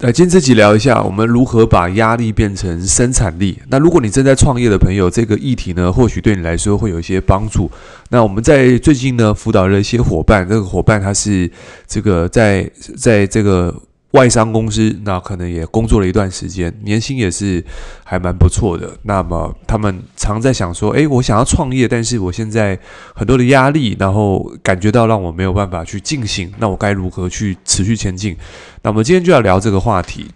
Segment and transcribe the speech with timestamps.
[0.00, 3.58] 来，今天这集聊一下，我们如何把压力变成生产力。
[3.70, 7.70] 那如果你正在创业的朋友，这个议题呢，或许对你来说会有一些帮助。
[8.10, 11.50] 那我们在最近呢，辅导了一些伙伴，这个伙伴他是
[11.86, 13.74] 这个在在这个。
[14.12, 17.62] 外商公司，那可能也工作了一段时间，年薪也是
[18.04, 18.96] 还蛮不错的。
[19.02, 22.78] 那么他们常在想说：“诶，我想要创业，但是我现在
[23.14, 26.50] 很多的压力，然后感觉到让我没有办法去进行。
[26.58, 28.36] 那我该如何去持续前进？”
[28.82, 30.30] 那我们今天就要聊这个话题。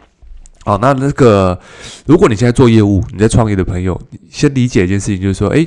[0.63, 1.59] 好，那那个，
[2.05, 3.99] 如果你现在做业务，你在创业的朋友，
[4.31, 5.67] 先理解一件事情，就是说，诶，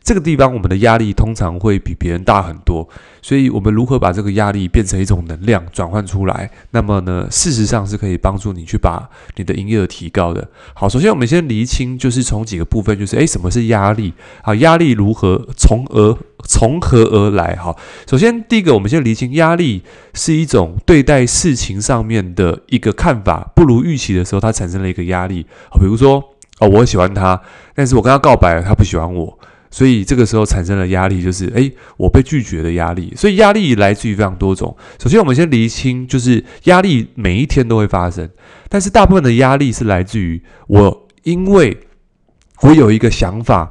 [0.00, 2.88] 这个地方我们的压力通常会比别人大很多，
[3.20, 6.48] 所以我们如何把这个压力变成一种能量转换出来？
[6.70, 10.48] 那么呢，事实上是可以帮助你去把你的营业额提高的。
[10.72, 14.14] 好，首先我们先厘清，就是从几个部分，就是诶，什么是压力？
[14.44, 16.16] 好，压力如何从而？
[16.44, 17.56] 从何而来？
[17.56, 17.74] 哈，
[18.08, 19.82] 首先第一个，我们先厘清，压力
[20.14, 25.46] 是一种对待事情上面的一个看法不如预期的时候，它产生了一个压力。
[25.80, 26.22] 比如说，
[26.60, 27.40] 哦，我喜欢他，
[27.74, 29.38] 但是我跟他告白了，他不喜欢我，
[29.70, 33.12] 所以这个时候产生了压力，就是诶，我被拒绝的压力。
[33.16, 34.76] 所以压力来自于非常多种。
[34.98, 38.28] 首先，我们先厘清，就是压力每一天都会发生，
[38.68, 41.76] 但是大部分的压力是来自于我，因为
[42.62, 43.70] 我有一个想法。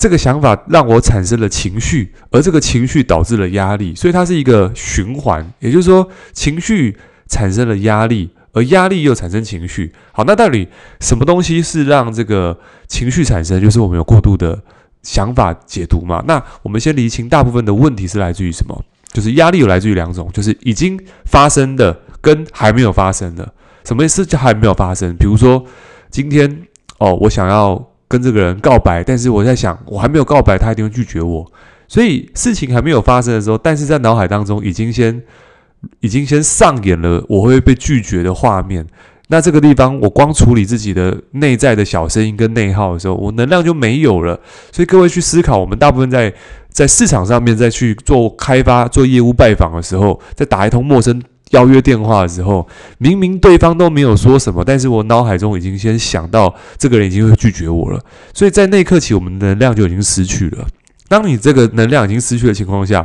[0.00, 5.46] 这个想法让我产生了情绪，而这个情绪导致了压力，所以它是一个循环。
[5.58, 6.96] 也就是说，情绪
[7.28, 9.92] 产生了压力，而压力又产生情绪。
[10.12, 10.66] 好，那到底
[11.00, 13.60] 什么东西是让这个情绪产生？
[13.60, 14.58] 就是我们有过度的
[15.02, 16.24] 想法解读嘛？
[16.26, 18.82] 那我们先厘清，大部分的问题是来自于什么？
[19.12, 23.52] 就是压力有来自于两种，就是已经发生的跟还没有发生的。
[23.84, 24.24] 什么意思？
[24.24, 25.14] 就还没有发生。
[25.16, 25.62] 比如说，
[26.10, 26.62] 今天
[26.96, 27.89] 哦，我想要。
[28.10, 31.46] 跟这个人告白，但是我在想，我还没有告白，他一定会拒绝我。
[31.86, 35.22] 所以事情还没有发生的时候，但是在脑海当中已经先
[36.00, 38.84] 已经先上演了我会被拒绝的画面。
[39.28, 44.40] 那这个地方，我光处理自己的内在的小声音跟内耗的时候，我能量就没有了。
[44.72, 46.34] 所以各位去思考，我们大部分在
[46.68, 51.22] 在市场上面再去做开发、做业务拜访的时候，在打一通陌生。
[51.50, 52.66] 邀约电话的时候，
[52.98, 58.00] 明明对方都没有说什么，但是我脑海中已经先想到这个人已经会拒绝我了，
[58.32, 60.66] 所以在那一刻起，我们的能量就已经失去了。
[61.08, 63.04] 当你这个能量已经失去的情况下，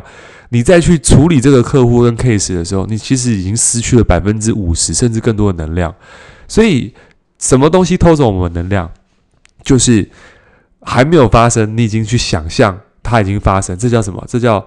[0.50, 5.94] 你再去处理这个客户跟 case 的时候，你其实已经失去了百分之五十甚至更多的能量。
[6.48, 6.94] 所以，
[7.40, 8.92] 什么东西偷走我们的能量？
[9.64, 10.08] 就是
[10.82, 14.24] 还没有发生，你已经去想象它已经发生，这叫什么？
[14.28, 14.64] 这叫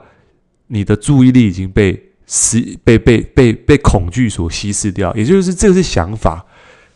[0.67, 2.08] 你的注意力已经被。
[2.29, 6.45] 是被被被被恐惧所稀释掉，也就是这个是想法，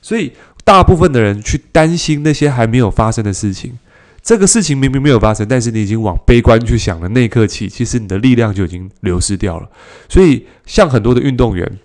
[0.02, 0.30] 所以
[0.62, 3.78] 大部分的人去担心那些还没有发生的事情。
[4.22, 9.68] 这个事情明明没有发生，但是你已经往悲观去想了那一刻起，其实你的力量就已经流失掉了。
[10.08, 11.78] 所以，像很多的运动员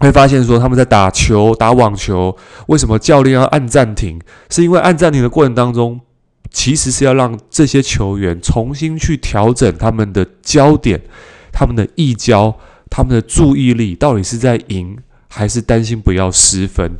[0.00, 4.20] 会发现说，他们在打球、打网球，为什么教练要按暂停？
[4.50, 5.98] 是因为按暂停的过程当中，
[6.50, 11.00] 其实是要让这些球员重新去调整他们的焦点、
[11.52, 12.54] 他们的意焦。
[12.94, 14.94] 他们的注意力到底是在赢，
[15.26, 16.92] 还是担心不要失分？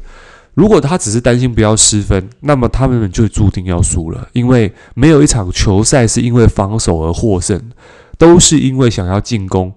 [0.55, 4.27] 如果他只是担心不要失分，那么他们就注定要输了。
[4.33, 7.61] 因为没有一场球赛是因为防守而获胜，
[8.17, 9.71] 都是因为想要进攻，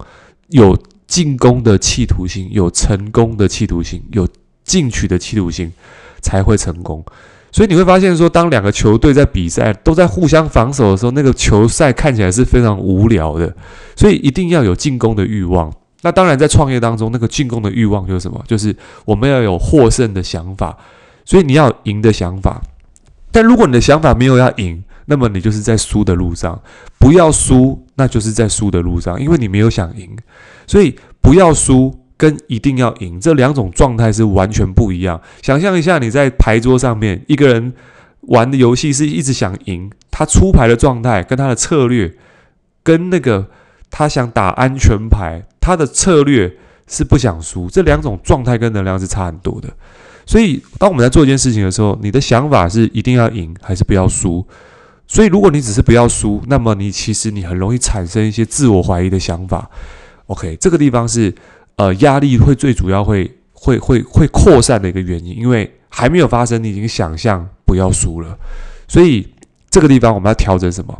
[0.51, 4.25] 有进攻的企图心，有成功的企图心，有
[4.63, 5.69] 进取的企图心，
[6.21, 7.03] 才会成功。
[7.51, 13.53] 所以你会发现说，当两个球队在比赛都在互相防守的时候，那个球赛看起来是非常无聊的。
[13.97, 15.73] 所以一定要有进攻的欲望。
[16.05, 18.39] 那当然，在创业当中，那个进攻的欲望就是什么？
[18.47, 20.77] 就是我们要有获胜的想法，
[21.25, 22.61] 所以你要赢的想法。
[23.31, 26.61] 但如果你的想法没有要赢，那么你就是在输的路上。
[26.99, 30.15] 不要输，那就是在输的路上，因为你没有想赢。
[30.67, 35.19] 所以不要输跟一定要赢这两种状态是完全不一样。
[35.41, 37.73] 想象一下，你在牌桌上面，一个人
[38.21, 42.13] 玩的游戏是一直想赢，他出牌的状态跟他的策略，
[42.83, 43.47] 跟那个
[43.89, 45.45] 他想打安全牌。
[45.65, 46.55] 他的策略
[46.87, 49.67] 是不想输，这两种状态跟能量是差很多的。
[50.23, 54.45] 所以，当我们在做一件事情的时候，你的想法是一定要赢还是不要输？
[55.07, 59.67] 所以，如果你只是不要输，那么你其实你很容易产生一些自我怀疑的想法。
[60.27, 61.33] OK，这个地方是
[61.77, 68.37] 呃压力会最主要会会会会扩散的一个原因，因为还没有发生，你已经想象不要输了。
[68.87, 69.27] 所以，
[69.71, 70.95] 这个地方我们要调整什么？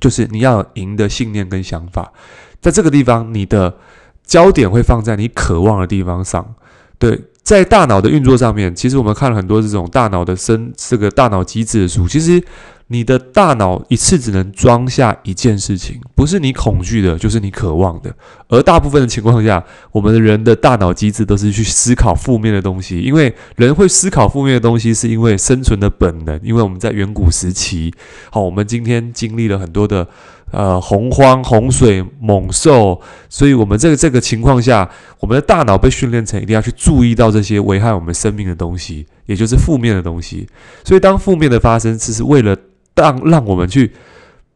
[0.00, 2.12] 就是你要赢的信念跟想法。
[2.60, 3.76] 在这个地方，你的
[4.24, 6.54] 焦点会放在你渴望的地方上。
[6.98, 12.08] 对，在大脑的运作上面，其实我们看了很多这种大脑的生这个大脑机制的书。
[12.08, 12.42] 其实
[12.90, 18.14] 你的大脑一次只能装下一件事情，不是你恐惧的，就是你渴望的。
[18.48, 19.62] 而大部分的情况下，
[19.92, 26.40] 我们的人的大脑机制都是去思考负面的东西，因为人会思考负面的东西，是因为生存的本能。
[26.42, 27.92] 因为我们在远古时期，
[28.30, 30.08] 好，我们今天经历了很多的
[30.50, 32.98] 呃洪荒、洪水、猛兽，
[33.28, 34.88] 所以我们这个这个情况下，
[35.20, 40.48] 我们的大脑被训练成一定要去注意到这些危害我们生命的东西，也就是负面的东西。
[40.84, 42.56] 所以当负面的发生，只是为了
[43.02, 43.92] 让让我们去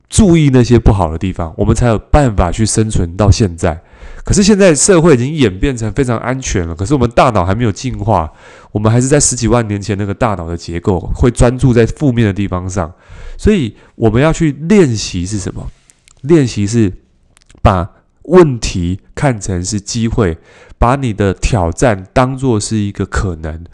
[0.09, 3.81] 注意那些不好的地方，我们才有办法去生存到现在。
[4.25, 8.31] 可是现在社会已经演变成非常安全了，可是我们大脑还没有进化，
[8.71, 12.93] 我们还是在十几万年前那个大脑的结构，会专注在负面的地方上。
[13.37, 15.67] 所以我们要去练习是什么？
[16.21, 16.93] 练习是
[17.63, 17.91] 把
[18.25, 20.39] 问题看成是机会，
[20.79, 23.65] 把你的挑战当作是一个可能。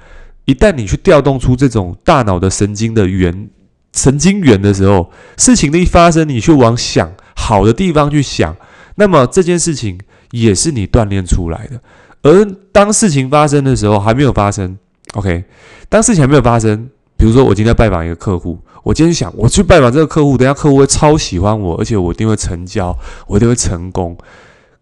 [0.47, 3.51] 一旦你去调动出这种大脑的神经的元。
[3.99, 8.55] 神经元的时候，事情的一发生，你去往想好的地方去想，
[8.95, 9.99] 那么这件事情
[10.31, 11.81] 也是你锻炼出来的。
[12.23, 14.79] 而当事情发生的时候，还没有发生
[15.15, 15.43] ，OK？
[15.89, 22.97] 当事情还没有发生，比如说我今天拜访一个客户，我今天想我去拜访这个客户，等下客户会超喜欢我，而且我一定会成交，
[23.27, 24.17] 我一定会成功。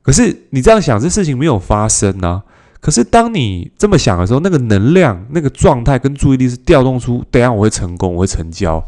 [0.03, 2.43] 可是你这样想，这事情没有发生呢、啊？
[2.79, 8.81] 可是，当你这么想的时候，那个能量、那个状态跟注意力是调动出，等下我会成功，我会成交。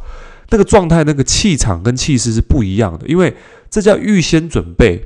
[0.50, 3.34] 那个状态、那个气场跟气势是不一样的，因为
[3.68, 5.00] 这叫预先准备。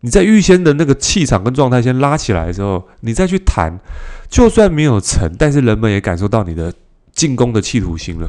[0.00, 3.78] 你在预先的那个气场跟状态先拉起来的时候，你再去谈，
[4.28, 6.72] 就算没有成，但是人们也感受到你的
[7.12, 8.28] 进攻的企图心了。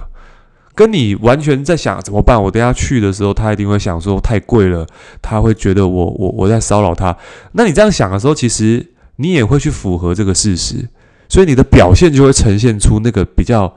[0.76, 2.42] 跟你完全在想怎么办？
[2.44, 4.86] 我等下去的时候，他一定会想说太贵了，
[5.22, 7.18] 他会觉得我我我在骚扰他。
[7.54, 8.92] 那你这样想的时候，其实。
[9.18, 10.88] 你也会去符合这个事实，
[11.30, 13.76] 所以你的表现就会呈现出那个比较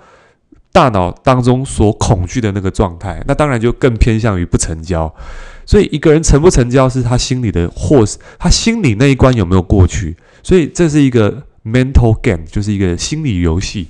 [0.73, 3.23] 大脑当中所恐惧的那个状态。
[3.27, 5.13] 那当然就更偏向于不成交。
[5.65, 10.17] 所以一个人成不成交是他心里的，或是他心里那一关有没有过去。
[10.43, 13.87] 所以这是一个 mental game，就是一个心理游戏。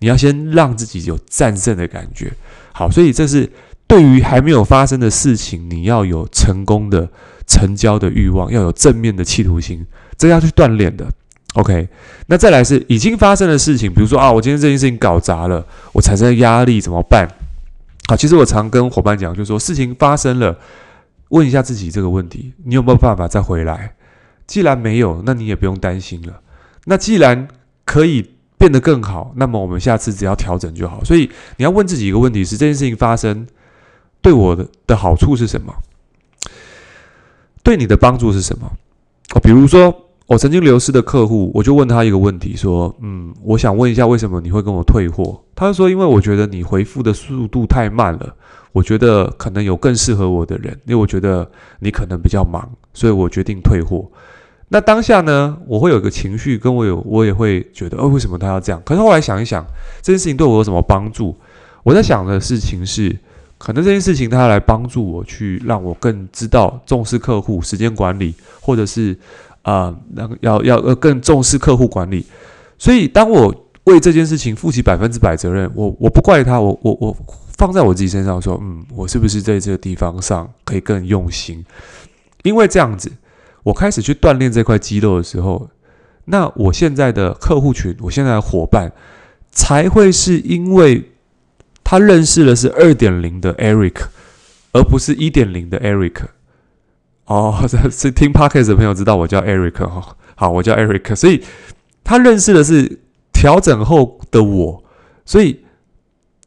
[0.00, 2.32] 你要先让自己有战胜的感觉。
[2.72, 3.50] 好，所以这是
[3.86, 7.08] 对于还没有发生的事情，你要有成功的
[7.46, 9.86] 成交的欲望，要有正面的企图心。
[10.22, 11.04] 这要去锻炼的
[11.54, 11.88] ，OK。
[12.28, 17.26] 那再来是已经发生的事情，比如说啊，我今天这件事情搞砸了，我产生压力怎么办？
[18.06, 20.56] 好，其实我常跟伙伴讲，就是说事情发生了，
[21.30, 23.94] 问一下自己这个问题：你有没有办法再回来？
[24.46, 26.40] 既然没有，那你也不用担心了。
[26.84, 27.48] 那既然
[27.84, 31.02] 可以变得更好，那么我们下次只要调整就好。
[31.02, 33.44] 所以你要问自己一个问题：是这件事情发生
[34.20, 35.74] 对我的的好处是什么？
[37.64, 38.70] 对你的帮助是什么？
[39.34, 40.01] 哦，比如说。
[40.26, 48.34] 我曾经流失的客户，我就问他一个问题，说：“嗯，我想问一下，为什么你会跟我退货？”他就说：“因为我觉得你回复的速度太慢了，
[48.72, 54.08] 我觉得可能有更适合我的人，因为我觉得你可能比较忙，所以我决定退货。”
[54.68, 58.80] 那当下呢，我会有一个情绪，跟我有，我也会觉得，哦，为什么他要这样？
[58.86, 59.66] 可是后来想一想，
[60.00, 61.36] 这件事情对我有什么帮助？
[61.82, 63.14] 我在想的事情是，
[63.58, 69.18] 可能这件事情他来帮助我去让我更知道重视客户、时间管理，或者是。
[69.62, 72.26] 啊，那个要要要更重视客户管理，
[72.78, 73.54] 所以当我
[73.84, 77.16] 为这件事情负起百分之百责任，我我不怪他，我我我
[77.56, 81.64] 放在我自己身上说，嗯，我是不是在这个地方上可以更用心？
[82.42, 83.10] 因为这样子，
[83.62, 85.68] 我开始去锻炼这块肌肉的时候，
[86.24, 88.92] 那我现在的客户群，我现在的伙伴，
[89.50, 91.10] 才会是因为
[91.84, 94.06] 他认识的是二点零的 Eric，
[94.72, 96.22] 而不是一点零的 Eric。
[97.26, 101.42] 哦，这 是听 Podcast 的朋友知道我叫 Eric 哈，好，我叫 Eric，所以
[102.02, 103.00] 他认识的是
[103.32, 104.84] 调整后的我，
[105.24, 105.64] 所以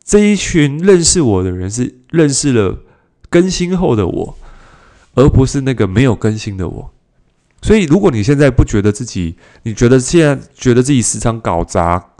[0.03, 2.79] 这一群认识我的人是认识了
[3.29, 4.37] 更新后的我，
[5.15, 6.91] 而不是那个没有更新的我。
[7.61, 12.11] 所以如果你现在不觉得自己，你觉得现在觉得自己时常搞砸，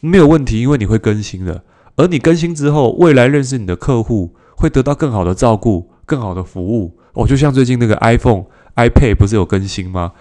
[0.00, 1.62] 没有问题，因为你会更新的，
[1.96, 6.96] 而你更新之后，未来认识你的客户会得到更好的照顾，更好的服务。
[7.14, 8.44] 哦，就像最近那个 iPhone、
[8.76, 10.12] iPad 不是有更新吗？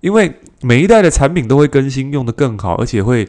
[0.00, 3.28] 因为每一代的产品都会更新，用得更好，而且会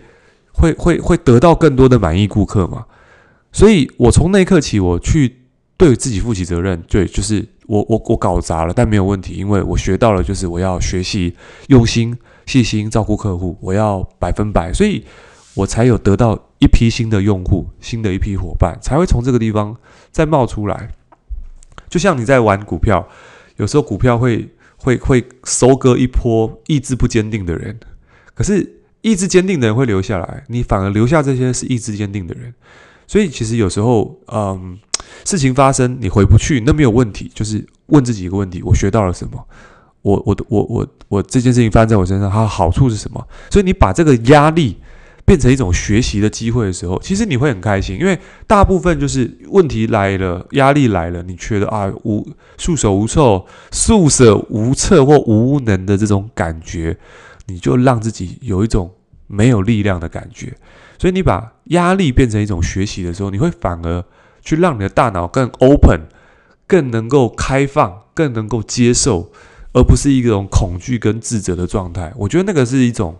[0.51, 2.85] 会会会得到更多的满意顾客嘛。
[3.51, 5.37] 所以我从那一刻起，我去
[5.77, 11.35] 对自己负起责任，对，就是我我我搞砸了，但没有问题，因为我学到了，就是我要学习
[11.67, 15.03] 用心、细心照顾客户，我要百分百，所以
[15.55, 19.75] 我才有得到一批新的用户、新的一批伙伴，才会从这个地方
[20.11, 20.91] 再冒出来。
[21.89, 23.07] 就像你在玩股票，
[23.57, 27.79] 有时候股票会会会收割一波意志不坚定的人，
[28.33, 32.53] 可是意志坚定的人会留下来，你反而留下这些是意志坚定的人。
[33.07, 34.77] 所以其实有时候，嗯，
[35.23, 39.41] 事情发生你回不去，那没有问题，就是问自己一个问题：我学到了什么？
[40.01, 43.25] 我我我我我这件事情发生在我身上，它的好处是什么？
[43.49, 44.77] 所以你把这个压力
[45.27, 48.17] 变成一种学习的机会的时候，其实你会很开心，因为
[48.47, 52.25] 大部分就是问题来了，压力来了，你觉得啊无
[52.57, 56.97] 束手无措、束手无策或无能的这种感觉，
[57.47, 58.89] 你就让自己有一种
[59.27, 60.55] 没有力量的感觉。
[60.97, 64.01] 所以你把压力变成一种学习的时候，你会反而
[64.41, 66.07] 去让你的大脑更 open，
[66.65, 69.29] 更能够开放，更能够接受。
[69.73, 73.15] 而不是一种恐惧跟自责的状态，我觉得那个是一种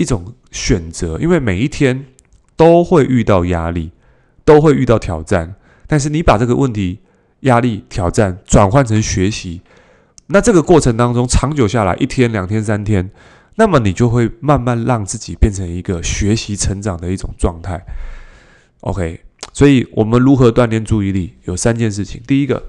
[0.00, 2.06] 一种选择，因为每一天
[2.56, 3.90] 都会遇到压力，
[4.46, 5.54] 都会遇到挑战。
[5.86, 7.00] 但是你把这个问题、
[7.40, 9.60] 压力、挑战转换成学习，
[10.28, 13.10] 那这个过程当中长久下来，一天、两天、三天，
[13.56, 17.84] 那么你就会慢慢让自己变成一个学习成长的一种状态。
[18.80, 19.20] OK，
[19.52, 21.34] 所以我们如何锻炼注意力？
[21.44, 22.62] 有三件事情，第一个。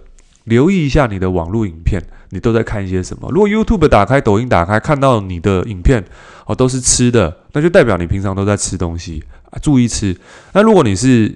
[0.52, 3.32] 留意一下你的网络影片，你都在看一些什么？
[3.32, 6.04] 如果 YouTube 打开、抖音打开，看到你的影片
[6.46, 10.14] 哦都是吃的，那就代表你平常都在吃东西啊，注意吃。
[10.52, 11.34] 那如果你是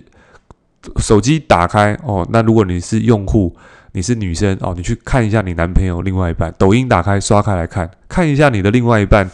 [0.98, 3.56] 手机打开哦，那如果你是用户，
[3.94, 6.54] 你是女生哦，你去看一下你男朋友另外一半。
[6.60, 9.26] 抖音打开刷开来看，看一下你的另外一半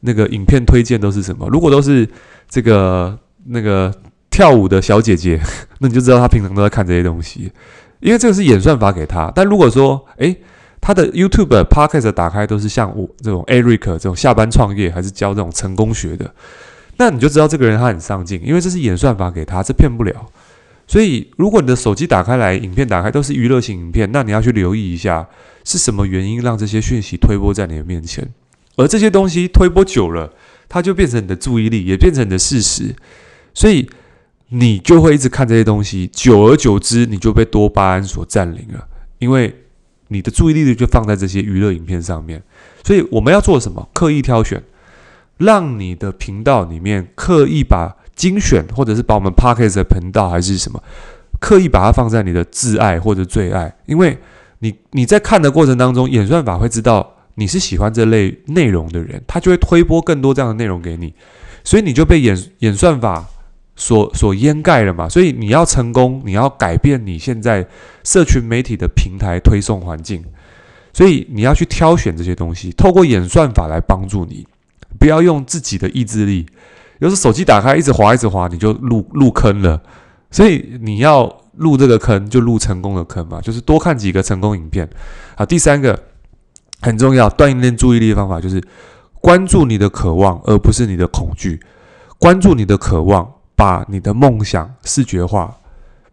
[0.00, 1.46] 那个影片推荐都是什么？
[1.50, 2.08] 如果都是
[2.48, 3.92] 这个那个
[4.30, 5.38] 跳舞的小姐姐，
[5.80, 7.52] 那你就知道她平常都在看这些东西。
[8.06, 10.36] 因为这个是演算法给他，但如果说，诶，
[10.80, 16.32] 他的 YouTube、Podcast 打开都是像我这种 Eric 这种下班创业，还是教这种成功学的，
[16.98, 20.24] 那你就知道这个人他很上进，因为这是演算法给他，这骗不了。
[20.86, 25.26] 所以，如果你的手机打开来，影片打开都是娱乐型影片，那你要去留意一下
[25.64, 28.24] 是什么原因让这些讯息推波在你的面前，
[28.76, 30.32] 而这些东西推波久了，
[30.68, 32.94] 它就变成你的注意力，也变成你的事实，
[33.52, 33.90] 所以。
[34.48, 38.86] 你就会一直看这些东西，久而久之，你就被多巴胺所占领了，
[39.18, 39.52] 因为
[40.08, 42.40] 你的注意力就放在这些娱乐影片上面。
[42.84, 43.88] 所以我们要做什么？
[43.92, 44.62] 刻意挑选，
[45.38, 50.80] 让你的频道里面刻意把精选，或者是把我们 Podcast 的频道还是什么，
[51.40, 54.16] 刻意把它放在你的挚爱或者最爱，因为
[54.60, 61.12] 你你在看的过程当中，演算法会知道你是喜欢这类内容的人，他就会推播更多这样的内容给你，
[61.64, 63.28] 所以你就被演演算法。
[63.76, 67.66] 所所掩盖了嘛，所以你要成功，你要改变你现在
[68.02, 70.24] 社群媒体的平台推送环境，
[70.94, 74.46] 所以你要去挑选这些东西，透过演算法来帮助你，
[74.98, 76.46] 不要用自己的意志力。
[77.00, 79.80] 有时手机打开一直滑一直滑，你就入入坑了。
[80.30, 84.88] 所以你要入这个坑，就入成功的坑嘛，就是多看几个成功影片。
[85.36, 86.02] 好，第三个
[86.80, 88.62] 很重要，锻炼注意力的方法就是
[89.20, 91.60] 关注你的渴望，而不是你的恐惧。
[92.18, 93.30] 关注你的渴望。
[93.56, 95.56] 把你的梦想视觉化，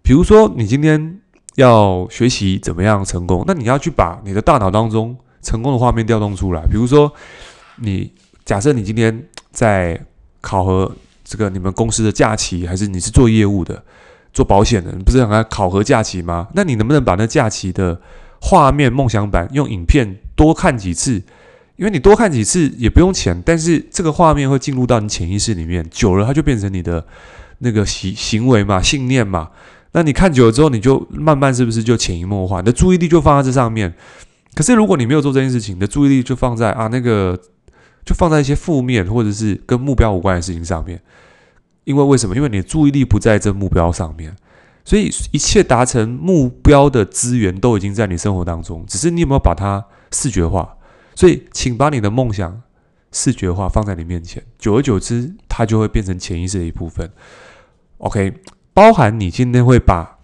[0.01, 1.19] 比如说你今天
[1.55, 6.65] 要学习怎么样成功，那你要去把你的大脑当中成功的画面调动出来。
[6.67, 7.11] 比如说，
[7.75, 8.11] 你
[8.45, 9.99] 假设你今天在
[10.39, 10.89] 考核
[11.25, 13.83] 这个你们公司的假期，还是你是做业务的、
[14.31, 16.47] 做保险的，你不是想要考核假期吗？
[16.53, 17.99] 那你能不能把那假期的
[18.41, 21.21] 画面梦想版用影片多看几次？
[21.75, 27.03] 因为你多看几次也不用钱，但是这个画面会进入到你潜意识里面，久了它就变成你的
[27.59, 29.49] 那个行行为嘛、信念嘛。
[29.93, 33.93] 那你看久了之后，你就慢慢是不是就潜移默化，你的注意力就放在这上面。
[34.53, 37.39] 可是如果你没有做这件事情，你的注意力就放在啊那个，
[38.05, 41.01] 就放在一些负面或者是跟目标无关的事情上面。
[41.85, 42.35] 因为为什么？
[42.35, 44.35] 因为你的注意力不在这目标上面，
[44.85, 50.75] 所以一切达成目标的资源都已经在你生活当中，只是你有没有把它视觉化。
[51.15, 52.61] 所以，请把你的梦想
[53.11, 54.43] 视觉化，放在你面前。
[54.57, 57.09] 久而久之，它就会变成潜意识的一部分。
[57.99, 58.33] OK，
[58.73, 60.17] 包含你今天会把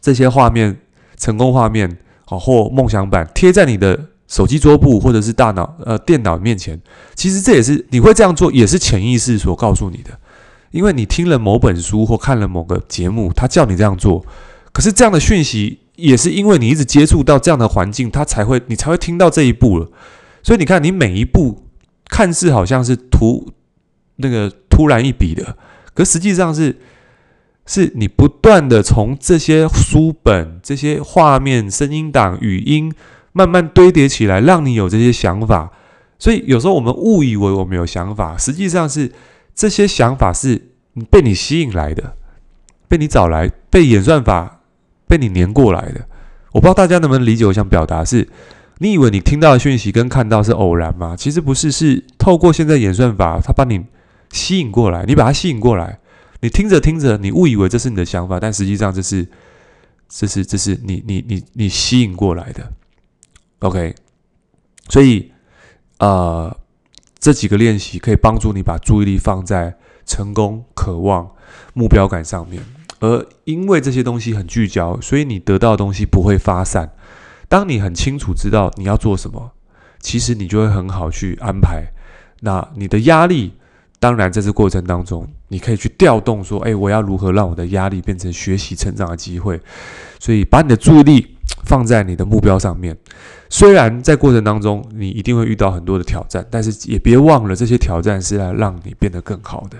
[0.00, 0.80] 这些画面、
[1.16, 6.80] 成功画面，好或梦想版贴在你的手机桌布或者是大脑呃电脑面前。
[7.14, 10.18] 其实这也是你会这样做，也是潜意识所告诉你的。
[10.70, 14.24] 因为你听了某本书或看了某个节目，他叫你这样做。
[14.72, 15.80] 可是这样的讯息。
[15.96, 19.88] 也是因为你一直接触到这样的环境，他才会你才会听到这一步了。
[20.42, 21.68] 所以你看，你每一步
[22.08, 23.52] 看似好像是突
[24.16, 25.56] 那个突然一笔的，
[25.94, 26.76] 可实际上是
[27.66, 32.92] 是你不断的从这些书本、这些画面、声音档、语音
[33.32, 35.70] 慢慢堆叠起来，让你有这些想法。
[36.18, 39.12] 所以有时候我们误以为我们有想法，实际上是
[39.54, 40.70] 这些想法是
[41.10, 42.16] 被你吸引来的，
[42.86, 44.53] 被你找来，被演算法。
[45.14, 46.08] 被你黏过来的，
[46.50, 48.28] 我不知道大家能不能理解我想表达是，
[48.78, 51.14] 你以为你听到的讯息跟看到是偶然吗？
[51.16, 53.84] 其实不是，是透过现在演算法，它把你
[54.32, 56.00] 吸引过来，你把它吸引过来，
[56.40, 59.24] 你听着听着，你误以为这是你的想法，但实际上这是
[60.08, 62.72] 这是这是你你你你吸引过来的
[63.60, 63.94] ，OK。
[64.88, 65.30] 所以，
[65.98, 66.54] 呃，
[67.20, 71.30] 这几个练习可以帮助你把注意力放在成功、渴望、
[71.72, 72.62] 目标感上面。
[73.04, 76.90] 而因为这些东西很聚焦，所以你得到的东西不会发散。
[77.48, 79.52] 当你很清楚知道你要做什么，
[80.00, 81.84] 其实你就会很好去安排。
[82.40, 83.52] 那你的压力，
[84.00, 89.60] 当然在这过程当中，你可以去调动说：“哎，我要如何让我的压力变成学习成长的机会？”
[90.18, 92.96] 所以，把你的注意力放在你的目标上面。
[93.50, 99.76] 虽然在过程当中你一定会遇到很多的挑战，但是也别忘了这些挑战是来让你变得更好的。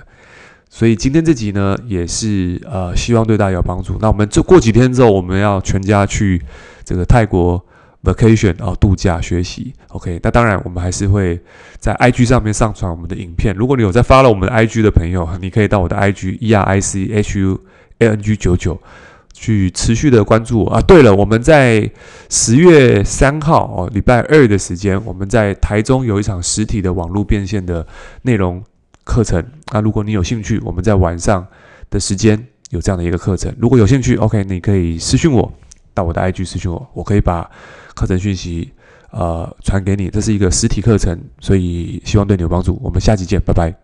[0.76, 3.96] 所以今天这集呢，也是呃，希望对大家有帮助。
[4.00, 6.42] 那我们这过几天之后，我们要全家去
[6.84, 7.64] 这个泰国
[8.02, 9.72] vacation 啊、哦，度假学习。
[9.90, 11.40] OK，那当然我们还是会
[11.78, 13.54] 在 IG 上面上传我们的影片。
[13.56, 17.60] 如果你有在发了我们的 IG 的朋友，你可以到我的 IG E R I C H U
[17.98, 18.76] A N G 九九
[19.32, 20.80] 去持续的关注我啊。
[20.80, 21.88] 对了，我们在
[22.28, 27.86] 十月三号哦，礼拜二的时间，我们在台中有一场实体的网络变现的
[28.22, 28.60] 内容。
[29.04, 31.46] 课程，那如果你有兴趣，我们在晚上
[31.90, 33.54] 的时间有这样的一个课程。
[33.58, 35.52] 如果有兴趣，OK，你可以私信我，
[35.92, 37.48] 到我的 IG 私信我，我可以把
[37.94, 38.72] 课程讯息
[39.10, 40.08] 呃传给你。
[40.08, 42.80] 这是一个实体课程，所以希望对你有帮助。
[42.82, 43.83] 我们下期见，拜拜。